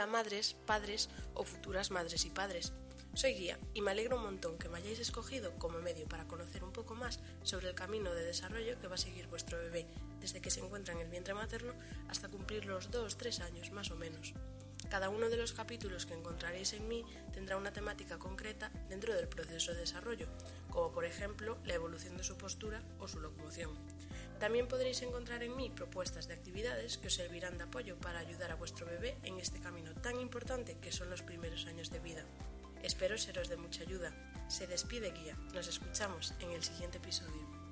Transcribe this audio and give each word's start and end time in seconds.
Hola 0.00 0.12
madres, 0.12 0.56
padres 0.64 1.10
o 1.34 1.44
futuras 1.44 1.90
madres 1.90 2.24
y 2.24 2.30
padres. 2.30 2.72
Soy 3.12 3.34
Guía 3.34 3.58
y 3.74 3.82
me 3.82 3.90
alegro 3.90 4.16
un 4.16 4.22
montón 4.22 4.56
que 4.56 4.70
me 4.70 4.78
hayáis 4.78 4.98
escogido 4.98 5.52
como 5.58 5.78
medio 5.80 6.08
para 6.08 6.26
conocer 6.26 6.64
un 6.64 6.72
poco 6.72 6.94
más 6.94 7.20
sobre 7.42 7.68
el 7.68 7.74
camino 7.74 8.14
de 8.14 8.24
desarrollo 8.24 8.80
que 8.80 8.88
va 8.88 8.94
a 8.94 8.98
seguir 8.98 9.26
vuestro 9.26 9.58
bebé 9.58 9.86
desde 10.18 10.40
que 10.40 10.50
se 10.50 10.60
encuentra 10.60 10.94
en 10.94 11.00
el 11.00 11.10
vientre 11.10 11.34
materno 11.34 11.74
hasta 12.08 12.30
cumplir 12.30 12.64
los 12.64 12.90
2-3 12.90 13.42
años 13.42 13.72
más 13.72 13.90
o 13.90 13.96
menos. 13.96 14.32
Cada 14.88 15.10
uno 15.10 15.28
de 15.28 15.36
los 15.36 15.52
capítulos 15.52 16.06
que 16.06 16.14
encontraréis 16.14 16.72
en 16.72 16.88
mí 16.88 17.04
tendrá 17.34 17.58
una 17.58 17.74
temática 17.74 18.18
concreta 18.18 18.70
dentro 18.88 19.14
del 19.14 19.28
proceso 19.28 19.74
de 19.74 19.80
desarrollo, 19.80 20.28
como 20.70 20.92
por 20.92 21.04
ejemplo 21.04 21.58
la 21.66 21.74
evolución 21.74 22.16
de 22.16 22.24
su 22.24 22.38
postura 22.38 22.82
o 22.98 23.06
su 23.06 23.20
locomoción. 23.20 23.70
También 24.40 24.68
podréis 24.68 25.02
encontrar 25.02 25.42
en 25.42 25.54
mí 25.54 25.68
propuestas 25.68 26.26
de 26.26 26.32
actividades 26.32 26.96
que 26.96 27.08
os 27.08 27.14
servirán 27.14 27.58
de 27.58 27.64
apoyo 27.64 27.98
para 27.98 28.20
ayudar 28.20 28.50
a 28.50 28.56
vuestro 28.56 28.86
bebé 28.86 29.18
en 29.22 29.38
este 29.38 29.60
camino 29.60 29.89
tan 30.20 30.26
importante 30.26 30.76
que 30.82 30.92
son 30.92 31.08
los 31.08 31.22
primeros 31.22 31.66
años 31.66 31.90
de 31.90 31.98
vida. 31.98 32.26
Espero 32.82 33.16
seros 33.16 33.48
de 33.48 33.56
mucha 33.56 33.82
ayuda. 33.84 34.12
Se 34.48 34.66
despide 34.66 35.12
Guía. 35.12 35.34
Nos 35.54 35.66
escuchamos 35.66 36.34
en 36.40 36.50
el 36.50 36.62
siguiente 36.62 36.98
episodio. 36.98 37.69